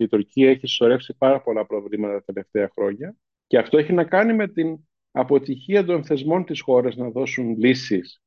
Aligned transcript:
Η 0.00 0.08
Τουρκία 0.08 0.50
έχει 0.50 0.66
συσσωρεύσει 0.66 1.14
πάρα 1.18 1.40
πολλά 1.40 1.66
προβλήματα 1.66 2.14
τα 2.14 2.22
τελευταία 2.32 2.70
χρόνια 2.74 3.16
και 3.46 3.58
αυτό 3.58 3.78
έχει 3.78 3.92
να 3.92 4.04
κάνει 4.04 4.34
με 4.34 4.48
την 4.48 4.78
αποτυχία 5.10 5.84
των 5.84 6.04
θεσμών 6.04 6.44
της 6.44 6.60
χώρας 6.60 6.96
να 6.96 7.10
δώσουν 7.10 7.56
λύσεις 7.58 8.22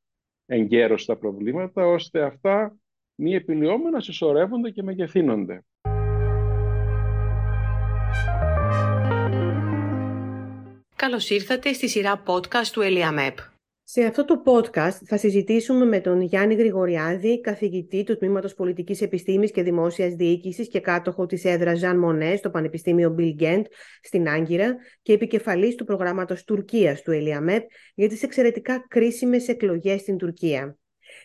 εγκαίρως 0.45 1.01
στα 1.01 1.17
προβλήματα, 1.17 1.85
ώστε 1.87 2.21
αυτά 2.21 2.77
μη 3.15 3.33
επιλυόμενα 3.35 3.99
συσσωρεύονται 3.99 4.69
και 4.69 4.83
μεγεθύνονται. 4.83 5.63
Καλώς 10.95 11.29
ήρθατε 11.29 11.73
στη 11.73 11.89
σειρά 11.89 12.23
podcast 12.25 12.67
του 12.71 12.81
ΕΛΙΑΜΕΠ. 12.81 13.37
Σε 13.93 14.03
αυτό 14.03 14.25
το 14.25 14.41
podcast 14.45 14.97
θα 15.05 15.17
συζητήσουμε 15.17 15.85
με 15.85 15.99
τον 15.99 16.21
Γιάννη 16.21 16.55
Γρηγοριάδη, 16.55 17.41
καθηγητή 17.41 18.03
του 18.03 18.17
Τμήματος 18.17 18.53
Πολιτικής 18.53 19.01
Επιστήμης 19.01 19.51
και 19.51 19.63
Δημόσιας 19.63 20.13
Διοίκησης 20.13 20.67
και 20.67 20.79
κάτοχο 20.79 21.25
της 21.25 21.45
έδρας 21.45 21.79
Ζαν 21.79 21.99
Μονέ 21.99 22.35
στο 22.35 22.49
Πανεπιστήμιο 22.49 23.15
Bill 23.19 23.33
Γκέντ 23.33 23.65
στην 24.01 24.27
Άγκυρα 24.29 24.75
και 25.01 25.13
επικεφαλής 25.13 25.75
του 25.75 25.85
προγράμματος 25.85 26.43
Τουρκίας 26.43 27.01
του 27.01 27.11
ΕΛΙΑΜΕΠ 27.11 27.69
για 27.95 28.09
τις 28.09 28.23
εξαιρετικά 28.23 28.85
κρίσιμες 28.87 29.47
εκλογές 29.47 30.01
στην 30.01 30.17
Τουρκία. 30.17 30.77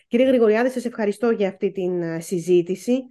Κύριε 0.07 0.25
Γρηγοριάδη, 0.25 0.69
σας 0.69 0.85
ευχαριστώ 0.85 1.29
για 1.29 1.47
αυτή 1.47 1.71
την 1.71 2.01
ε, 2.01 2.19
συζήτηση 2.19 3.03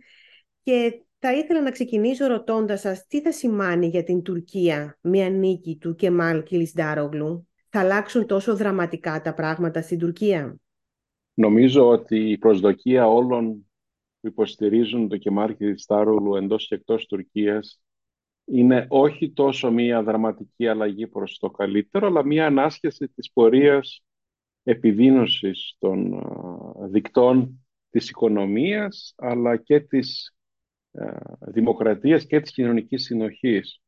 και 0.62 1.02
θα 1.18 1.32
ήθελα 1.32 1.62
να 1.62 1.70
ξεκινήσω 1.70 2.26
ρωτώντας 2.26 2.80
σας 2.80 3.06
τι 3.06 3.20
θα 3.20 3.32
σημάνει 3.32 3.86
για 3.86 4.02
την 4.02 4.22
Τουρκία 4.22 4.98
μια 5.00 5.30
νίκη 5.30 5.78
του 5.80 5.94
Κεμάλ 5.94 6.42
Κιλισντάρογλου. 6.42 7.46
Θα 7.78 7.84
αλλάξουν 7.84 8.26
τόσο 8.26 8.56
δραματικά 8.56 9.20
τα 9.20 9.34
πράγματα 9.34 9.82
στην 9.82 9.98
Τουρκία; 9.98 10.56
Νομίζω 11.34 11.88
ότι 11.88 12.30
η 12.30 12.38
προσδοκία 12.38 13.08
όλων 13.08 13.68
που 14.20 14.26
υποστηρίζουν 14.26 15.08
το 15.08 15.16
Κεμάλ 15.16 15.56
Κιλισντάρογλου 15.56 16.36
εντός 16.36 16.66
και 16.68 16.74
εκτός 16.74 17.06
Τουρκίας 17.06 17.80
είναι 18.44 18.86
όχι 18.88 19.32
τόσο 19.32 19.70
μια 19.70 20.02
δραματική 20.02 20.68
αλλαγή 20.68 21.06
προς 21.06 21.38
το 21.38 21.50
καλύτερο, 21.50 22.06
αλλά 22.06 22.24
μια 22.24 22.46
ανάσχεση 22.46 23.08
της 23.08 23.32
πορείας 23.32 24.04
επιδείνωσης 24.62 25.76
των 25.78 26.22
δικτών 26.90 27.66
της 27.90 28.08
οικονομίας, 28.08 29.14
αλλά 29.16 29.56
και 29.56 29.80
της 29.80 30.36
δημοκρατίας 31.40 32.26
και 32.26 32.40
της 32.40 32.52
κοινωνικής 32.52 33.04
συνοχής, 33.04 33.80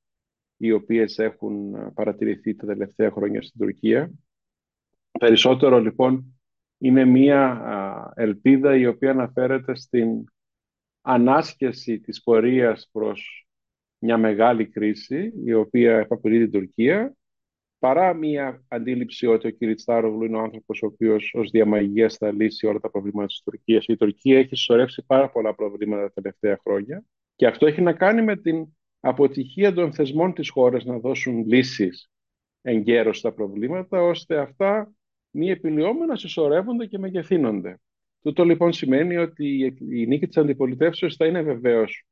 οι 0.58 0.72
οποίες 0.72 1.18
έχουν 1.18 1.74
παρατηρηθεί 1.94 2.54
τα 2.54 2.66
τελευταία 2.66 3.10
χρόνια 3.10 3.42
στην 3.42 3.60
Τουρκία. 3.60 4.12
Περισσότερο, 5.18 5.80
λοιπόν, 5.80 6.40
είναι 6.78 7.04
μία 7.04 8.12
ελπίδα 8.16 8.76
η 8.76 8.86
οποία 8.86 9.10
αναφέρεται 9.10 9.74
στην 9.76 10.24
ανάσκεση 11.00 12.00
της 12.00 12.22
πορείας 12.22 12.88
προς 12.92 13.48
μια 13.98 14.18
μεγάλη 14.18 14.66
κρίση, 14.66 15.32
η 15.44 15.52
οποία 15.52 15.98
επαπειλεί 15.98 16.38
την 16.38 16.60
Τουρκία 16.60 17.12
παρά 17.78 18.14
μια 18.14 18.64
αντίληψη 18.68 19.26
ότι 19.26 19.46
ο 19.46 19.52
κ. 19.52 19.74
Τσάρογλου 19.74 20.24
είναι 20.24 20.36
ο 20.36 20.40
άνθρωπος 20.40 20.82
ο 20.82 20.86
οποίος 20.86 21.34
ως 21.34 21.50
διαμαγείας 21.50 22.16
θα 22.16 22.32
λύσει 22.32 22.66
όλα 22.66 22.80
τα 22.80 22.90
προβλήματα 22.90 23.26
της 23.26 23.42
Τουρκίας. 23.44 23.84
Η 23.86 23.96
Τουρκία 23.96 24.38
έχει 24.38 24.56
συσσωρεύσει 24.56 25.04
πάρα 25.06 25.30
πολλά 25.30 25.54
προβλήματα 25.54 26.02
τα 26.02 26.10
τελευταία 26.22 26.58
χρόνια 26.62 27.04
και 27.36 27.46
αυτό 27.46 27.66
έχει 27.66 27.80
να 27.80 27.92
κάνει 27.92 28.22
με 28.22 28.36
την 28.36 28.66
αποτυχία 29.00 29.72
των 29.72 29.92
θεσμών 29.92 30.32
της 30.32 30.50
χώρας 30.50 30.84
να 30.84 30.98
δώσουν 30.98 31.46
λύσεις 31.46 32.10
εγκαίρω 32.62 33.12
στα 33.12 33.32
προβλήματα, 33.32 34.02
ώστε 34.02 34.38
αυτά 34.38 34.92
μη 35.30 35.50
επιλυόμενα 35.50 36.16
συσσωρεύονται 36.16 36.86
και 36.86 36.98
μεγεθύνονται. 36.98 37.80
Τούτο 38.22 38.44
λοιπόν 38.44 38.72
σημαίνει 38.72 39.16
ότι 39.16 39.76
η 39.90 40.06
νίκη 40.06 40.26
της 40.26 40.36
αντιπολιτεύσεως 40.36 41.16
θα 41.16 41.26
είναι 41.26 41.42
βεβαίως 41.42 42.06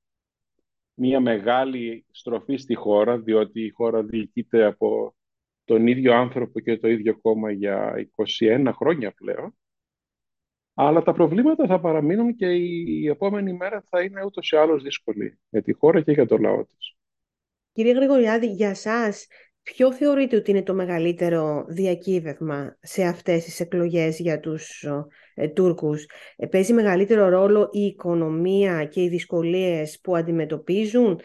μια 0.94 1.20
μεγάλη 1.20 2.06
στροφή 2.10 2.56
στη 2.56 2.74
χώρα, 2.74 3.18
διότι 3.18 3.64
η 3.64 3.70
χώρα 3.70 4.02
διοικείται 4.02 4.64
από 4.64 5.16
τον 5.64 5.86
ίδιο 5.86 6.14
άνθρωπο 6.14 6.60
και 6.60 6.78
το 6.78 6.88
ίδιο 6.88 7.20
κόμμα 7.20 7.50
για 7.50 7.94
21 8.40 8.70
χρόνια 8.74 9.12
πλέον. 9.12 9.56
Αλλά 10.78 11.02
τα 11.02 11.12
προβλήματα 11.12 11.66
θα 11.66 11.80
παραμείνουν 11.80 12.34
και 12.34 12.46
η 12.46 13.08
επόμενη 13.08 13.52
μέρα 13.52 13.84
θα 13.88 14.02
είναι 14.02 14.24
ούτως 14.24 14.50
ή 14.50 14.56
άλλως 14.56 14.82
δύσκολη 14.82 15.38
για 15.48 15.62
τη 15.62 15.72
χώρα 15.72 16.00
και 16.00 16.12
για 16.12 16.26
το 16.26 16.36
λαό 16.36 16.64
της. 16.64 16.94
Κύριε 17.72 17.92
Γρηγοριάδη, 17.92 18.46
για 18.46 18.74
σας 18.74 19.26
ποιο 19.62 19.92
θεωρείτε 19.92 20.36
ότι 20.36 20.50
είναι 20.50 20.62
το 20.62 20.74
μεγαλύτερο 20.74 21.64
διακύβευμα 21.68 22.76
σε 22.80 23.02
αυτές 23.02 23.44
τις 23.44 23.60
εκλογές 23.60 24.18
για 24.18 24.40
τους 24.40 24.86
ε, 25.34 25.48
Τούρκους; 25.48 26.06
Ε, 26.36 26.46
παίζει 26.46 26.72
μεγαλύτερο 26.72 27.28
ρόλο 27.28 27.68
η 27.72 27.80
οικονομία 27.80 28.84
και 28.84 29.02
οι 29.02 29.08
δυσκολίες 29.08 30.00
που 30.02 30.16
αντιμετωπίζουν, 30.16 31.20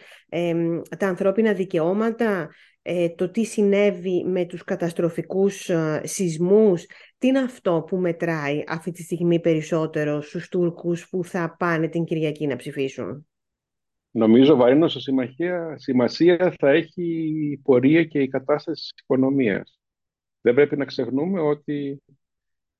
τα 0.98 1.06
ανθρώπινα 1.06 1.52
δικαιώματα, 1.52 2.50
ε, 2.82 3.08
το 3.08 3.30
τι 3.30 3.44
συνέβη 3.44 4.24
με 4.24 4.44
τους 4.44 4.64
καταστροφικούς 4.64 5.68
ε, 5.68 6.00
σεισμούς, 6.04 6.86
τι 7.22 7.28
είναι 7.28 7.38
αυτό 7.38 7.84
που 7.86 7.96
μετράει 7.96 8.64
αυτή 8.66 8.90
τη 8.90 9.02
στιγμή 9.02 9.40
περισσότερο 9.40 10.20
στους 10.20 10.48
Τούρκους 10.48 11.08
που 11.08 11.24
θα 11.24 11.56
πάνε 11.58 11.88
την 11.88 12.04
Κυριακή 12.04 12.46
να 12.46 12.56
ψηφίσουν; 12.56 13.26
Νομίζω 14.10 14.56
βαρύνωσα 14.56 15.00
σημασία, 15.00 15.74
σημασία 15.78 16.54
θα 16.58 16.70
έχει 16.70 17.02
η 17.50 17.56
πορεία 17.56 18.04
και 18.04 18.22
η 18.22 18.28
κατάσταση 18.28 18.80
της 18.80 19.02
οικονομίας. 19.02 19.80
Δεν 20.40 20.54
πρέπει 20.54 20.76
να 20.76 20.84
ξεχνούμε 20.84 21.40
ότι 21.40 22.02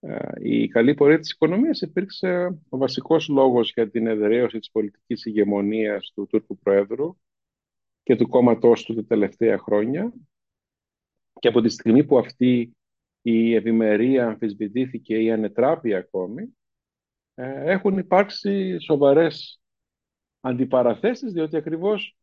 ε, 0.01 0.29
η 0.41 0.69
καλή 0.69 0.95
πορεία 0.95 1.19
της 1.19 1.31
οικονομίας 1.31 1.81
υπήρξε 1.81 2.59
ο 2.69 2.77
βασικός 2.77 3.29
λόγος 3.29 3.73
για 3.73 3.91
την 3.91 4.07
εδραίωση 4.07 4.59
της 4.59 4.71
πολιτικής 4.71 5.25
ηγεμονίας 5.25 6.13
του 6.15 6.27
Τούρκου 6.27 6.59
Προέδρου 6.59 7.17
και 8.03 8.17
του 8.17 8.29
κόμματός 8.29 8.85
του 8.85 8.95
τα 8.95 9.05
τελευταία 9.05 9.59
χρόνια 9.59 10.13
και 11.39 11.49
από 11.49 11.61
τη 11.61 11.69
στιγμή 11.69 12.05
που 12.05 12.19
αυτή 12.19 12.77
η 13.23 13.55
ευημερία 13.55 14.27
αμφισβητήθηκε 14.27 15.23
ή 15.23 15.31
ανετράπη 15.31 15.95
ακόμη, 15.95 16.57
ε, 17.35 17.71
έχουν 17.73 17.99
υπάρξει 17.99 18.79
σοβαρές 18.81 19.61
αντιπαραθέσεις, 20.41 21.33
διότι 21.33 21.57
ακριβώς 21.57 22.17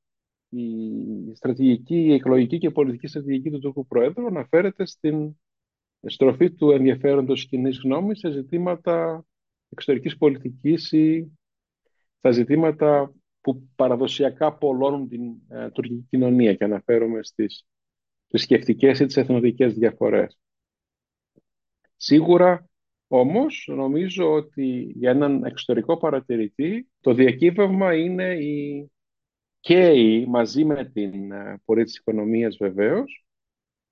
η 0.50 1.36
στρατηγική, 1.36 1.96
η 1.96 2.14
εκλογική 2.14 2.58
και 2.58 2.68
η 2.68 2.72
πολιτική 2.72 3.08
στρατηγική 3.08 3.50
του 3.50 3.60
Τούρκου 3.60 3.88
Προέδρου 3.88 4.26
αναφέρεται 4.26 4.86
στην 4.86 5.36
στροφή 6.06 6.52
του 6.52 6.72
ενδιαφέροντος 6.72 7.46
κοινής 7.46 7.80
γνώμης 7.84 8.20
σε 8.20 8.32
ζητήματα 8.32 9.26
εξωτερικής 9.70 10.18
πολιτικής 10.18 10.92
ή 10.92 11.32
στα 12.18 12.32
ζητήματα 12.32 13.14
που 13.42 13.70
παραδοσιακά 13.76 14.54
πολλώνουν 14.54 15.08
την 15.08 15.22
ε, 15.48 15.70
τουρκική 15.70 16.06
κοινωνία 16.10 16.54
και 16.54 16.64
αναφέρομαι 16.64 17.24
στις 17.24 17.66
θρησκευτικέ 18.28 18.88
ή 18.88 19.06
τις 19.06 19.18
εθνοτικές 19.18 19.74
διαφορές. 19.74 20.38
Σίγουρα 22.02 22.70
όμως 23.08 23.70
νομίζω 23.72 24.32
ότι 24.32 24.94
για 24.96 25.10
έναν 25.10 25.44
εξωτερικό 25.44 25.98
παρατηρητή 25.98 26.90
το 27.02 27.14
διακύβευμα 27.14 27.96
είναι 27.96 28.34
η, 28.34 28.92
και 29.60 29.86
η, 29.86 30.26
μαζί 30.26 30.66
με 30.66 30.86
την 30.86 31.32
ε, 31.32 31.62
πορεία 31.66 31.84
της 31.84 31.98
οικονομίας 31.98 32.58
βεβαίως 32.58 33.26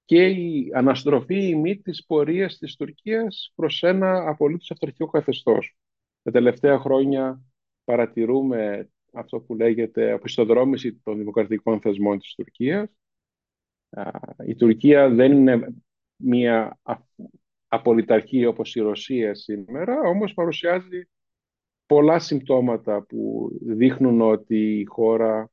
και 0.06 0.26
η 0.28 0.72
αναστροφή 0.74 1.48
ημί 1.48 1.78
της 1.78 2.06
πορείας 2.06 2.58
της 2.58 2.76
Τουρκίας 2.76 3.52
προς 3.56 3.84
ένα 3.84 4.30
απολύτως 4.30 4.72
αυταρχικό 4.72 5.08
καθεστώς. 5.08 5.78
Τα 6.24 6.32
τελευταία 6.32 6.80
χρόνια 6.80 7.42
παρατηρούμε 7.84 8.90
αυτό 9.14 9.40
που 9.40 9.56
λέγεται 9.56 10.14
οπισθοδρόμηση 10.14 10.94
των 10.94 11.18
δημοκρατικών 11.18 11.82
θεσμών 11.82 12.20
της 12.20 12.34
Τουρκίας. 12.36 12.90
Η 14.46 14.56
Τουρκία 14.56 15.10
δεν 15.10 15.32
είναι 15.32 15.76
μια 16.16 16.80
απολυταρχή 17.68 18.46
όπως 18.46 18.76
η 18.76 18.80
Ρωσία 18.80 19.36
σήμερα, 19.36 20.00
όμως 20.00 20.34
παρουσιάζει 20.34 21.10
πολλά 21.86 22.20
συμπτώματα 22.20 23.02
που 23.02 23.50
δείχνουν 23.62 24.22
ότι 24.22 24.80
η 24.80 24.86
χώρα 24.86 25.52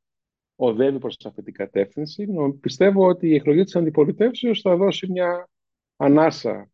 οδεύει 0.56 0.98
προς 0.98 1.16
αυτή 1.24 1.42
την 1.42 1.52
κατεύθυνση. 1.52 2.26
Πιστεύω 2.60 3.06
ότι 3.06 3.28
η 3.28 3.34
εκλογή 3.34 3.62
της 3.62 3.76
αντιπολιτεύσεως 3.76 4.60
θα 4.60 4.76
δώσει 4.76 5.10
μια 5.10 5.48
ανάσα 5.96 6.68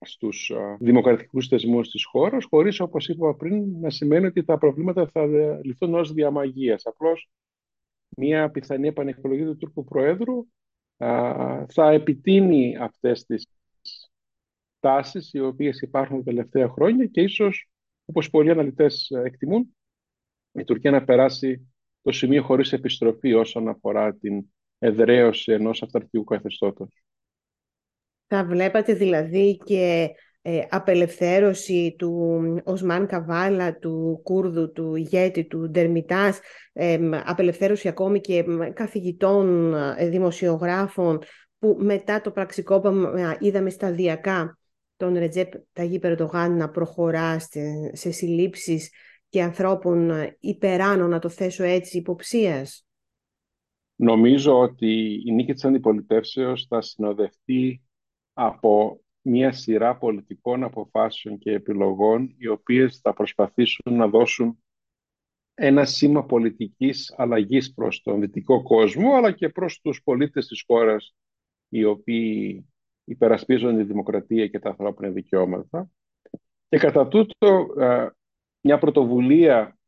στους 0.00 0.52
δημοκρατικούς 0.78 1.48
θεσμούς 1.48 1.90
της 1.90 2.04
χώρας, 2.04 2.44
χωρίς, 2.44 2.80
όπως 2.80 3.08
είπα 3.08 3.34
πριν, 3.34 3.80
να 3.80 3.90
σημαίνει 3.90 4.26
ότι 4.26 4.44
τα 4.44 4.58
προβλήματα 4.58 5.06
θα 5.06 5.26
λυθούν 5.62 5.94
ως 5.94 6.12
διαμαγείας. 6.12 6.86
Απλώς 6.86 7.30
μια 8.16 8.50
πιθανή 8.50 8.88
επανεκλογή 8.88 9.44
του 9.44 9.56
Τούρκου 9.56 9.84
Προέδρου 9.84 10.46
θα 11.68 11.90
επιτείνει 11.90 12.76
αυτές 12.76 13.24
τις 13.24 13.46
τάσεις 14.80 15.32
οι 15.32 15.40
οποίες 15.40 15.80
υπάρχουν 15.80 16.16
τα 16.16 16.22
τελευταία 16.22 16.68
χρόνια 16.68 17.06
και 17.06 17.20
ίσως, 17.20 17.70
όπως 18.04 18.30
πολλοί 18.30 18.50
αναλυτές 18.50 19.10
εκτιμούν, 19.24 19.76
η 20.52 20.64
Τουρκία 20.64 20.90
να 20.90 21.04
περάσει 21.04 21.74
το 22.02 22.12
σημείο 22.12 22.42
χωρίς 22.42 22.72
επιστροφή 22.72 23.34
όσον 23.34 23.68
αφορά 23.68 24.14
την 24.14 24.44
εδραίωση 24.78 25.52
ενός 25.52 25.82
αυταρχικού 25.82 26.24
καθεστώτος. 26.24 27.04
Θα 28.26 28.44
βλέπατε 28.44 28.94
δηλαδή 28.94 29.56
και 29.64 30.10
ε, 30.42 30.66
απελευθέρωση 30.70 31.94
του 31.98 32.62
Οσμάν 32.64 33.06
Καβάλα, 33.06 33.78
του 33.78 34.20
Κούρδου, 34.22 34.72
του 34.72 34.94
ηγέτη, 34.94 35.46
του 35.46 35.70
Ντερμιτάς, 35.70 36.40
ε, 36.72 36.98
απελευθέρωση 37.24 37.88
ακόμη 37.88 38.20
και 38.20 38.44
καθηγητών, 38.72 39.74
ε, 39.74 40.08
δημοσιογράφων 40.08 41.18
που 41.58 41.76
μετά 41.80 42.20
το 42.20 42.30
πραξικόπημα 42.30 43.36
είδαμε 43.38 43.70
σταδιακά 43.70 44.58
τον 44.96 45.14
Ρετζέπ 45.14 45.52
Ταγί 45.72 45.98
Περντογάν 45.98 46.56
να 46.56 46.70
προχωρά 46.70 47.38
σε 47.92 48.10
συλλήψεις 48.10 48.90
και 49.28 49.42
ανθρώπων 49.42 50.10
υπεράνω, 50.40 51.06
να 51.06 51.18
το 51.18 51.28
θέσω 51.28 51.64
έτσι, 51.64 51.98
υποψίας; 51.98 52.86
Νομίζω 53.96 54.58
ότι 54.58 55.22
η 55.24 55.32
νίκη 55.32 55.52
της 55.52 55.64
αντιπολιτεύσεως 55.64 56.66
θα 56.68 56.80
συνοδευτεί 56.80 57.82
από 58.32 59.00
μια 59.20 59.52
σειρά 59.52 59.96
πολιτικών 59.96 60.62
αποφάσεων 60.62 61.38
και 61.38 61.52
επιλογών 61.52 62.34
οι 62.38 62.48
οποίες 62.48 62.98
θα 63.02 63.12
προσπαθήσουν 63.12 63.96
να 63.96 64.08
δώσουν 64.08 64.58
ένα 65.54 65.84
σήμα 65.84 66.24
πολιτικής 66.24 67.14
αλλαγής 67.16 67.74
προς 67.74 68.02
τον 68.02 68.20
δυτικό 68.20 68.62
κόσμο 68.62 69.14
αλλά 69.14 69.32
και 69.32 69.48
προς 69.48 69.80
τους 69.80 70.02
πολίτες 70.02 70.46
της 70.46 70.64
χώρας 70.66 71.14
οι 71.68 71.84
οποίοι 71.84 72.66
υπερασπίζονται 73.06 73.76
τη 73.76 73.84
δημοκρατία 73.84 74.46
και 74.46 74.58
τα 74.58 74.68
ανθρώπινα 74.68 75.10
δικαιώματα. 75.10 75.90
Και 76.68 76.78
κατά 76.78 77.08
τούτο 77.08 77.66
μια 78.60 78.78
πρωτοβουλία 78.78 79.78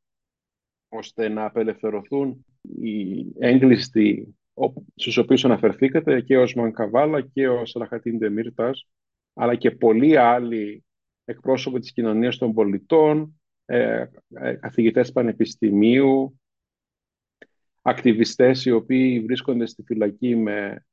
ώστε 0.89 1.29
να 1.29 1.45
απελευθερωθούν 1.45 2.47
οι 2.61 3.27
έγκλειστοι 3.39 4.37
στους 4.95 5.17
οποίους 5.17 5.45
αναφερθήκατε 5.45 6.21
και 6.21 6.39
ο 6.39 6.47
Σμαν 6.47 6.73
Καβάλα 6.73 7.21
και 7.21 7.49
ο 7.49 7.67
Σαλαχατίν 7.67 8.19
Ντεμίρτας 8.19 8.87
αλλά 9.35 9.55
και 9.55 9.71
πολλοί 9.71 10.17
άλλοι 10.17 10.85
εκπρόσωποι 11.25 11.81
της 11.81 11.93
κοινωνίας 11.93 12.37
των 12.37 12.53
πολιτών, 12.53 13.41
ε, 13.65 14.07
ε, 14.35 14.53
καθηγητές 14.53 15.13
πανεπιστημίου, 15.13 16.41
ακτιβιστές 17.83 18.65
οι 18.65 18.71
οποίοι 18.71 19.21
βρίσκονται 19.21 19.67
στη 19.67 19.83
φυλακή 19.83 20.37
με 20.37 20.87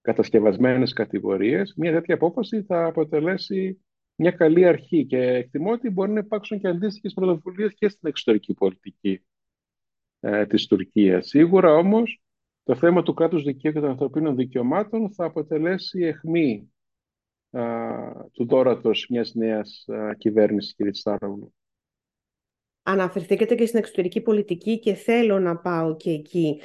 κατασκευασμένες 0.00 0.92
κατηγορίες, 0.92 1.74
μια 1.76 1.92
τέτοια 1.92 2.14
απόφαση 2.14 2.62
θα 2.62 2.84
αποτελέσει 2.84 3.80
μια 4.14 4.30
καλή 4.30 4.66
αρχή 4.66 5.06
και 5.06 5.18
εκτιμώ 5.18 5.72
ότι 5.72 5.90
μπορεί 5.90 6.10
να 6.10 6.18
υπάρξουν 6.18 6.60
και 6.60 6.68
αντίστοιχες 6.68 7.14
πρωτοβουλίες 7.14 7.74
και 7.74 7.88
στην 7.88 8.08
εξωτερική 8.08 8.54
πολιτική 8.54 9.24
ε, 10.20 10.46
της 10.46 10.66
Τουρκίας. 10.66 11.26
Σίγουρα 11.26 11.74
όμως 11.74 12.22
το 12.62 12.74
θέμα 12.74 13.02
του 13.02 13.14
κράτους 13.14 13.42
δικαίου 13.42 13.72
και 13.72 13.80
των 13.80 13.90
ανθρωπίνων 13.90 14.36
δικαιωμάτων 14.36 15.12
θα 15.12 15.24
αποτελέσει 15.24 16.00
αιχμή 16.00 16.72
του 18.32 18.46
δόρατος 18.46 19.06
μιας 19.10 19.34
νέας 19.34 19.84
κυβέρνησης, 20.18 20.74
κύριε 20.74 20.92
Στάρογλου. 20.94 21.54
Αναφερθήκατε 22.82 23.54
και 23.54 23.66
στην 23.66 23.78
εξωτερική 23.78 24.20
πολιτική 24.20 24.78
και 24.78 24.94
θέλω 24.94 25.38
να 25.38 25.56
πάω 25.56 25.96
και 25.96 26.10
εκεί 26.10 26.60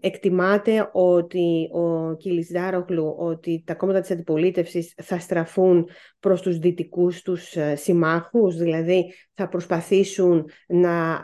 εκτιμάται 0.00 0.90
ότι 0.92 1.68
ο 1.72 2.14
Κίλης 2.16 2.48
Δάρογλου, 2.48 3.14
ότι 3.18 3.62
τα 3.66 3.74
κόμματα 3.74 4.00
της 4.00 4.10
αντιπολίτευσης 4.10 4.94
θα 5.02 5.18
στραφούν 5.18 5.88
προς 6.20 6.40
τους 6.40 6.58
δυτικούς 6.58 7.22
τους 7.22 7.56
ε, 7.56 7.76
συμμάχους, 7.76 8.56
δηλαδή 8.56 9.12
θα 9.34 9.48
προσπαθήσουν 9.48 10.44
να, 10.66 11.20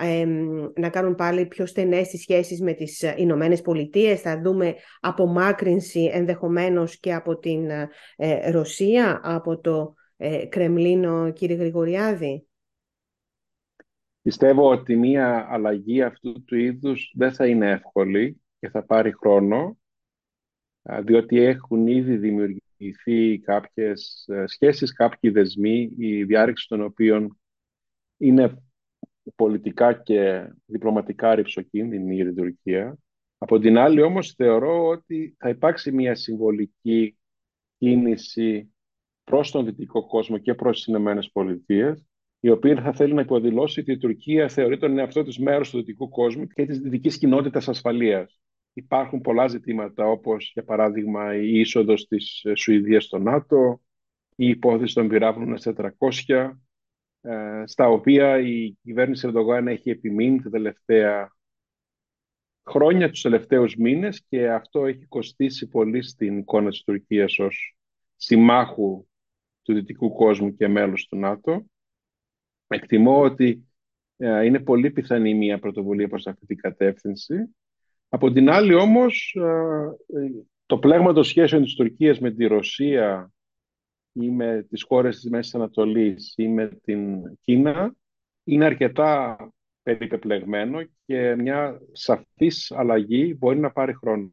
να 0.74 0.88
κάνουν 0.88 1.14
πάλι 1.14 1.46
πιο 1.46 1.66
στενές 1.66 2.08
τις 2.08 2.20
σχέσεις 2.20 2.60
με 2.60 2.72
τις 2.72 3.02
ε, 3.02 3.14
Ηνωμένες 3.16 3.60
Πολιτείες, 3.60 4.20
θα 4.20 4.40
δούμε 4.40 4.74
απομάκρυνση 5.00 6.10
ενδεχομένως 6.12 6.98
και 6.98 7.14
από 7.14 7.38
την 7.38 7.70
ε, 8.16 8.50
Ρωσία, 8.50 9.20
από 9.22 9.58
το 9.58 9.94
Κρεμλίνο, 10.48 11.32
κύριε 11.32 11.56
Γρηγοριάδη. 11.56 12.46
Πιστεύω 14.22 14.70
ότι 14.70 14.96
μία 14.96 15.46
αλλαγή 15.50 16.02
αυτού 16.02 16.44
του 16.44 16.56
είδους 16.56 17.12
δεν 17.16 17.32
θα 17.32 17.46
είναι 17.46 17.70
εύκολη 17.70 18.40
και 18.58 18.68
θα 18.68 18.84
πάρει 18.84 19.12
χρόνο, 19.12 19.78
διότι 21.02 21.38
έχουν 21.38 21.86
ήδη 21.86 22.16
δημιουργηθεί 22.16 23.38
κάποιες 23.38 24.24
ε, 24.28 24.46
σχέσεις, 24.46 24.92
κάποιοι 24.92 25.30
δεσμοί, 25.30 25.92
η 25.98 26.24
διάρρηξη 26.24 26.68
των 26.68 26.80
οποίων 26.82 27.40
είναι 28.16 28.62
πολιτικά 29.34 29.92
και 29.92 30.50
διπλωματικά 30.66 31.34
ρηψοκίνδυνη 31.34 32.14
για 32.14 32.24
την 32.24 32.34
Τουρκία. 32.34 32.98
Από 33.38 33.58
την 33.58 33.78
άλλη 33.78 34.02
όμως 34.02 34.32
θεωρώ 34.32 34.86
ότι 34.86 35.36
θα 35.38 35.48
υπάρξει 35.48 35.92
μια 35.92 36.14
συμβολική 36.14 37.16
κίνηση 37.78 38.74
προς 39.24 39.50
τον 39.50 39.64
δυτικό 39.64 40.06
κόσμο 40.06 40.38
και 40.38 40.54
προς 40.54 40.76
τις 40.76 40.86
Ηνωμένες 40.86 41.30
Πολιτείες 41.30 42.04
η 42.44 42.50
οποία 42.50 42.82
θα 42.82 42.92
θέλει 42.92 43.14
να 43.14 43.20
υποδηλώσει 43.20 43.80
ότι 43.80 43.92
η 43.92 43.98
Τουρκία 43.98 44.48
θεωρεί 44.48 44.78
τον 44.78 44.98
εαυτό 44.98 45.22
της 45.22 45.38
μέρος 45.38 45.70
του 45.70 45.76
δυτικού 45.76 46.08
κόσμου 46.08 46.46
και 46.46 46.66
της 46.66 46.78
δυτικής 46.78 47.18
κοινότητας 47.18 47.68
ασφαλείας. 47.68 48.40
Υπάρχουν 48.72 49.20
πολλά 49.20 49.46
ζητήματα 49.48 50.06
όπως 50.06 50.50
για 50.52 50.64
παράδειγμα 50.64 51.36
η 51.36 51.58
είσοδος 51.58 52.06
της 52.06 52.42
Σουηδίας 52.54 53.04
στο 53.04 53.18
ΝΑΤΟ, 53.18 53.80
η 54.36 54.48
υπόθεση 54.48 54.94
των 54.94 55.08
πυράβλων 55.08 55.56
S-400, 55.60 56.60
ε, 57.20 57.62
στα 57.66 57.88
οποία 57.88 58.38
η 58.38 58.76
κυβέρνηση 58.82 59.26
Ερντογάν 59.26 59.68
έχει 59.68 59.90
επιμείνει 59.90 60.42
τα 60.42 60.50
τελευταία 60.50 61.32
χρόνια, 62.64 63.10
τους 63.10 63.22
τελευταίους 63.22 63.76
μήνες 63.76 64.24
και 64.28 64.50
αυτό 64.50 64.86
έχει 64.86 65.06
κοστίσει 65.06 65.68
πολύ 65.68 66.02
στην 66.02 66.38
εικόνα 66.38 66.70
της 66.70 66.82
Τουρκίας 66.82 67.38
ως 67.38 67.76
συμμάχου 68.16 69.06
του 69.62 69.74
δυτικού 69.74 70.12
κόσμου 70.12 70.54
και 70.54 70.68
μέλος 70.68 71.08
του 71.08 71.16
ΝΑΤΟ. 71.16 71.66
Εκτιμώ 72.74 73.20
ότι 73.20 73.66
ε, 74.16 74.44
είναι 74.44 74.60
πολύ 74.60 74.90
πιθανή 74.90 75.34
μια 75.34 75.58
πρωτοβουλία 75.58 76.08
προς 76.08 76.26
αυτή 76.26 76.46
την 76.46 76.56
κατεύθυνση. 76.56 77.54
Από 78.08 78.32
την 78.32 78.50
άλλη 78.50 78.74
όμως, 78.74 79.36
ε, 79.38 79.90
το 80.66 80.78
πλέγμα 80.78 81.12
των 81.12 81.24
σχέσεων 81.24 81.62
της 81.62 81.74
Τουρκίας 81.74 82.18
με 82.18 82.30
τη 82.30 82.46
Ρωσία 82.46 83.32
ή 84.12 84.30
με 84.30 84.66
τις 84.68 84.82
χώρες 84.82 85.20
της 85.20 85.30
Μέσης 85.30 85.54
Ανατολής 85.54 86.34
ή 86.36 86.48
με 86.48 86.68
την 86.84 87.22
Κίνα 87.40 87.94
είναι 88.44 88.64
αρκετά 88.64 89.36
περιπεπλεγμένο 89.82 90.82
και 91.06 91.34
μια 91.34 91.80
σαφής 91.92 92.70
αλλαγή 92.70 93.36
μπορεί 93.38 93.58
να 93.58 93.72
πάρει 93.72 93.94
χρόνο. 93.94 94.32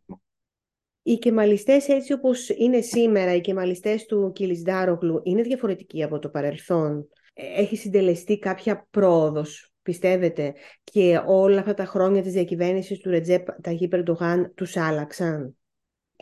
Οι 1.02 1.18
κεμαλιστές 1.18 1.88
έτσι 1.88 2.14
όπως 2.14 2.50
είναι 2.50 2.82
σήμερα, 2.82 3.36
οι 3.36 3.42
κεμαλιστές 3.42 4.06
του 4.06 4.32
Κιλισδάρογλου 4.36 5.22
είναι 5.24 5.42
διαφορετικοί 5.42 6.04
από 6.04 6.20
το 6.20 6.30
παρελθόν 6.30 7.10
έχει 7.56 7.76
συντελεστεί 7.76 8.40
κάποια 8.40 8.88
πρόοδος, 8.90 9.72
πιστεύετε, 9.82 10.54
και 10.84 11.22
όλα 11.26 11.60
αυτά 11.60 11.74
τα 11.74 11.86
χρόνια 11.86 12.22
της 12.22 12.34
διακυβέρνησης 12.34 13.00
του 13.00 13.10
Ρετζέπ 13.10 13.62
Ταγί 13.62 13.88
Περντογάν 13.88 14.54
τους 14.56 14.78
άλλαξαν; 14.78 15.58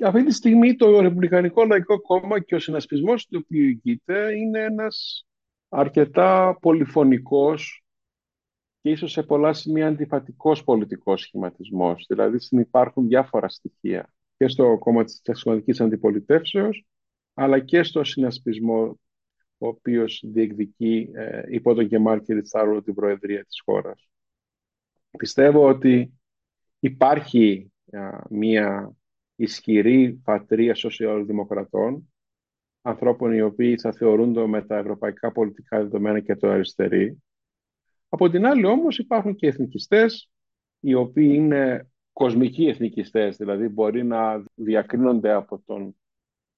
Αυτή 0.04 0.26
τη 0.26 0.34
στιγμή 0.34 0.76
το 0.76 1.00
Ρεπουμπλικανικό 1.00 1.66
Λαϊκό 1.66 2.02
Κόμμα 2.02 2.40
και 2.40 2.56
ο 2.56 2.60
συνασπισμός 2.60 3.26
του 3.26 3.42
οποίου 3.44 3.64
ηγείται 3.64 4.36
είναι 4.36 4.60
ένας 4.60 5.26
αρκετά 5.70 6.58
πολυφωνικός 6.62 7.84
και 8.82 8.90
ίσως 8.90 9.12
σε 9.12 9.24
πολλά 9.24 9.54
σημεία 9.54 9.88
αντιφατικός 9.88 10.64
πολιτικός 10.64 11.22
σχηματισμός. 11.22 12.06
Δηλαδή 12.10 12.38
υπάρχουν 12.50 13.08
διάφορα 13.08 13.50
στοιχεία 13.50 14.14
και 14.38 14.48
στο 14.48 14.78
κόμμα 14.78 15.04
της 15.04 15.22
Ταξιματικής 15.22 15.82
Αντιπολιτεύσεως 15.82 16.86
αλλά 17.34 17.60
και 17.60 17.84
στο 17.84 18.04
συνασπισμό 18.04 19.00
ο 19.58 19.68
οποίος 19.68 20.24
διεκδικεί 20.26 21.10
ε, 21.14 21.42
υπό 21.48 21.74
τον 21.74 21.88
Κεμάλ 21.88 22.22
Κιριτσάρου 22.22 22.84
την 22.84 22.94
Προεδρία 22.94 23.46
της 23.46 23.62
χώρας. 23.66 24.10
Πιστεύω 25.18 25.68
ότι 25.68 26.14
υπάρχει 26.80 27.72
μια 28.30 28.96
ισχυρή 29.36 30.22
πατρία 30.24 30.76
σοσιαλδημοκρατών, 30.76 32.14
ανθρώπων 32.82 33.34
οι 33.34 33.42
οποίοι 33.42 33.78
θα 33.78 33.92
θεωρούνται 33.92 34.48
με 34.48 34.62
τα 34.62 34.78
ευρωπαϊκά 34.78 35.32
πολιτικά 35.32 35.78
δεδομένα 35.78 36.20
και 36.20 36.36
το 36.36 36.50
αριστερή. 36.50 37.24
Από 38.10 38.30
την 38.30 38.46
άλλη 38.46 38.66
όμως 38.66 38.98
υπάρχουν 38.98 39.36
και 39.36 39.48
εθνικιστές, 39.48 40.30
οι 40.80 40.94
οποίοι 40.94 41.32
είναι 41.34 41.90
κοσμικοί 42.14 42.68
εθνικιστές, 42.68 43.38
δηλαδή 43.38 43.68
μπορεί 43.68 44.04
να 44.04 44.44
διακρίνονται 44.56 45.32
από 45.32 45.62
τον 45.66 45.96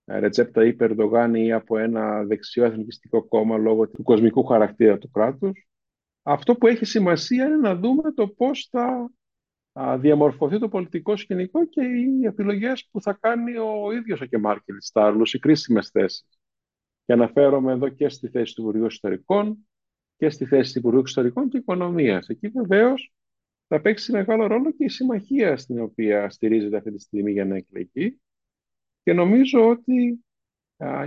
ρετσέπτα 0.10 0.66
ή 0.66 0.74
Περντογάν 0.74 1.36
ή 1.36 1.52
από 1.52 1.78
ένα 1.78 2.24
δεξιό 2.24 2.66
εθνικιστικό 2.66 3.24
κόμμα 3.24 3.58
λόγω 3.58 3.90
του 3.90 4.04
κοσμικού 4.04 4.44
χαρακτήρα 4.44 4.98
του 4.98 5.12
κράτους. 5.12 5.68
Αυτό 6.24 6.56
που 6.56 6.68
έχει 6.68 6.86
σημασία 6.86 7.46
είναι 7.46 7.56
να 7.56 7.76
δούμε 7.76 8.12
το 8.12 8.28
πώς 8.28 8.68
θα 8.72 9.12
διαμορφωθεί 9.98 10.60
το 10.60 10.70
πολιτικό 10.70 11.18
σκηνικό 11.18 11.66
και 11.66 11.82
οι 11.82 12.26
επιλογές 12.26 12.88
που 12.92 13.02
θα 13.02 13.18
κάνει 13.20 13.58
ο 13.58 13.92
ίδιος 13.92 14.22
ο 14.22 14.26
Κεμάρ 14.26 14.58
Στάρλους, 14.80 15.34
οι 15.34 15.40
κρίσιμες 15.40 15.90
θέσεις. 15.90 16.40
Και 17.06 17.14
αναφέρομαι 17.14 17.72
εδώ 17.72 17.90
και 17.90 18.10
στη 18.10 18.28
θέση 18.28 18.56
του 18.56 18.62
Υπουργείου 18.62 18.86
Ιστορικών 18.86 19.68
και 20.18 20.30
στη 20.30 20.46
θέση 20.46 20.74
του 20.74 20.80
Υπουργείου 20.80 21.00
Εξωτερικών 21.00 21.50
και 21.50 21.58
Οικονομίας. 21.58 22.28
Εκεί 22.28 22.48
βεβαίως 22.48 23.14
θα 23.68 23.82
παίξει 23.82 24.12
μεγάλο 24.12 24.48
ρόλο 24.48 24.72
και 24.72 24.84
η 24.84 24.90
συμμαχία 24.90 25.58
στην 25.58 25.80
οποία 25.80 26.30
στηρίζεται 26.30 26.78
αυτή 26.78 26.92
τη 26.92 27.02
στιγμή 27.02 27.32
για 27.32 27.46
να 27.46 27.56
εκλεγεί 27.56 28.20
και 29.10 29.16
νομίζω 29.16 29.70
ότι 29.70 30.24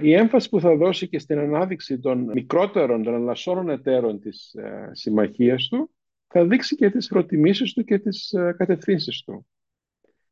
η 0.00 0.12
έμφαση 0.14 0.48
που 0.48 0.60
θα 0.60 0.76
δώσει 0.76 1.08
και 1.08 1.18
στην 1.18 1.38
ανάδειξη 1.38 1.98
των 1.98 2.30
μικρότερων, 2.34 3.02
των 3.02 3.14
αλλασσόρων 3.14 3.68
εταίρων 3.68 4.20
της 4.20 4.54
ε, 4.54 4.90
συμμαχίας 4.92 5.68
του, 5.68 5.90
θα 6.26 6.46
δείξει 6.46 6.76
και 6.76 6.90
τις 6.90 7.08
προτιμήσεις 7.08 7.72
του 7.72 7.84
και 7.84 7.98
τις 7.98 8.32
ε, 8.32 8.54
κατευθύνσεις 8.58 9.22
του. 9.22 9.46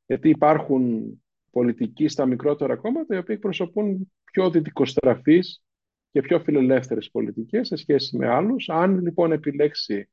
Γιατί 0.07 0.29
υπάρχουν 0.29 1.13
πολιτικοί 1.51 2.09
στα 2.09 2.27
μικρότερα 2.27 2.77
κόμματα, 2.77 3.15
οι 3.15 3.19
οποίοι 3.19 3.35
εκπροσωπούν 3.39 4.13
πιο 4.25 4.51
δυτικοστραφείς 4.51 5.63
και 6.11 6.21
πιο 6.21 6.41
φιλελεύθερες 6.41 7.11
πολιτικές 7.11 7.67
σε 7.67 7.77
σχέση 7.77 8.17
με 8.17 8.29
άλλους. 8.29 8.69
Αν 8.69 9.01
λοιπόν 9.01 9.33
επιλέξει 9.33 10.11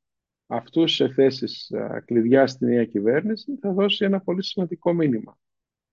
αυτούς 0.48 0.96
σε 0.96 1.10
θέσεις 1.14 1.70
ε, 1.70 2.04
κλειδιά 2.06 2.48
στη 2.48 2.66
νέα 2.66 2.86
κυβέρνηση, 2.86 3.58
θα 3.62 3.72
δώσει 3.74 4.06
ένα 4.06 4.22
πολύ 4.22 4.44
σημαντικό 4.44 4.94
μήνυμα. 4.94 5.38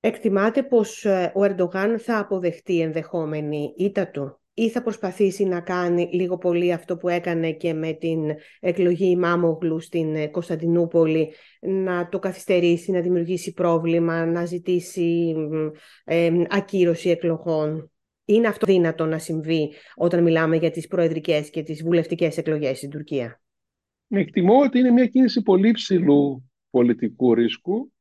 Εκτιμάτε 0.07 0.63
πως 0.63 1.05
ε, 1.05 1.33
ο 1.35 1.45
Ερντογάν 1.45 1.99
θα 1.99 2.19
αποδεχτεί 2.19 2.81
ενδεχόμενη 2.81 3.75
ήττα 3.77 4.11
του 4.11 4.41
ή 4.55 4.69
θα 4.69 4.83
προσπαθήσει 4.83 5.45
να 5.45 5.61
κάνει 5.61 6.09
λίγο 6.13 6.39
πολύ 6.39 6.73
αυτό 6.73 6.97
που 6.97 7.09
έκανε 7.09 7.53
και 7.53 7.75
με 7.75 7.93
την 7.93 8.21
εκλογή 8.61 9.11
Ημάμογλου 9.11 9.81
στην 9.81 10.15
ε, 10.15 10.27
Κωνσταντινούπολη, 10.27 11.33
να 11.61 12.09
το 12.09 12.19
καθυστερήσει, 12.19 12.91
να 12.91 13.01
δημιουργήσει 13.01 13.53
πρόβλημα, 13.53 14.27
να 14.27 14.45
ζητήσει 14.45 15.35
ε, 16.05 16.31
ακύρωση 16.49 17.11
εκλογών. 17.11 17.91
Είναι 18.25 18.49
αυτό 18.49 18.67
δύνατο 18.67 19.07
να 19.07 19.19
συμβεί 19.19 19.73
όταν 19.95 20.23
μιλάμε 20.23 20.57
για 20.57 20.71
τις 20.71 20.87
προεδρικές 20.87 21.51
και 21.51 21.63
τις 21.63 21.83
βουλευτικές 21.83 22.37
εκλογές 22.37 22.77
στην 22.77 22.91
Τουρκία; 22.91 23.41
Εκτιμώ 24.09 24.61
ότι 24.61 24.79
είναι 24.79 24.91
μια 24.91 25.07
κίνηση 25.07 25.43
πολύ 25.43 25.73
ψηλού 25.73 26.51
πολιτικού 26.71 27.35
ρίσκου 27.35 27.93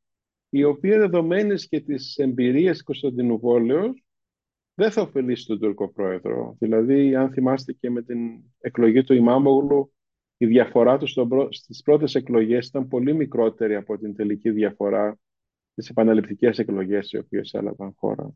η 0.55 0.63
οποία 0.63 0.98
δεδομένης 0.98 1.67
και 1.67 1.79
τις 1.79 2.17
εμπειρίες 2.17 2.83
Κωνσταντινούπολεως 2.83 4.03
δεν 4.74 4.91
θα 4.91 5.01
ωφελήσει 5.01 5.45
τον 5.45 5.60
Τούρκο 5.60 5.91
πρόεδρο. 5.91 6.55
Δηλαδή, 6.60 7.15
αν 7.15 7.31
θυμάστε 7.31 7.74
και 7.74 7.89
με 7.89 8.01
την 8.01 8.19
εκλογή 8.60 9.03
του 9.03 9.13
Ιμάμογλου, 9.13 9.93
η 10.38 10.45
διαφορά 10.45 10.98
του 10.98 11.07
στις 11.50 11.81
πρώτες 11.81 12.15
εκλογές 12.15 12.67
ήταν 12.67 12.88
πολύ 12.88 13.13
μικρότερη 13.13 13.75
από 13.75 13.98
την 13.98 14.15
τελική 14.15 14.51
διαφορά 14.51 15.19
στις 15.72 15.89
επαναληπτικές 15.89 16.60
εκλογές 16.60 17.12
οι 17.12 17.17
οποίες 17.17 17.53
έλαβαν 17.53 17.93
χώρα. 17.95 18.33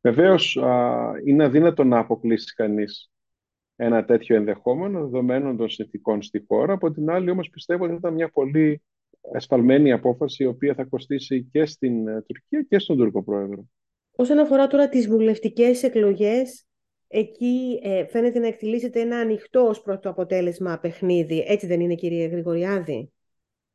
Βεβαίως, 0.00 0.58
είναι 1.24 1.44
αδύνατο 1.44 1.84
να 1.84 1.98
αποκλείσει 1.98 2.54
κανείς 2.54 3.10
ένα 3.76 4.04
τέτοιο 4.04 4.36
ενδεχόμενο 4.36 5.00
δεδομένων 5.00 5.56
των 5.56 5.68
συνθηκών 5.68 6.22
στη 6.22 6.44
χώρα. 6.48 6.72
Από 6.72 6.90
την 6.90 7.10
άλλη, 7.10 7.30
όμως, 7.30 7.50
πιστεύω 7.50 7.84
ότι 7.84 7.94
ήταν 7.94 8.14
μια 8.14 8.30
πολύ 8.30 8.82
ασφαλμένη 9.34 9.92
απόφαση 9.92 10.42
η 10.42 10.46
οποία 10.46 10.74
θα 10.74 10.84
κοστίσει 10.84 11.48
και 11.52 11.64
στην 11.64 12.08
ε, 12.08 12.22
Τουρκία 12.22 12.62
και 12.68 12.78
στον 12.78 12.96
Τούρκο 12.96 13.22
Πρόεδρο. 13.22 13.68
Όσον 14.16 14.38
αφορά 14.38 14.66
τώρα 14.66 14.88
τις 14.88 15.08
βουλευτικές 15.08 15.82
εκλογές, 15.82 16.66
εκεί 17.08 17.80
ε, 17.82 18.06
φαίνεται 18.06 18.38
να 18.38 18.46
εκτελήσεται 18.46 19.00
ένα 19.00 19.16
ανοιχτό 19.16 19.60
ως 19.60 19.82
πρώτο 19.82 20.10
αποτέλεσμα 20.10 20.78
παιχνίδι. 20.78 21.44
Έτσι 21.46 21.66
δεν 21.66 21.80
είναι 21.80 21.94
κύριε 21.94 22.26
Γρηγοριάδη; 22.26 23.12